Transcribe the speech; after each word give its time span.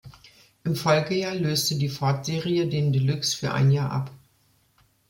Im 0.63 0.75
Folgejahr 0.75 1.35
löste 1.35 1.75
die 1.75 1.87
Ford-Serie 1.87 2.67
den 2.67 2.91
Deluxe 2.91 3.37
für 3.37 3.53
ein 3.53 3.69
Jahr 3.69 3.91
ab. 3.91 4.09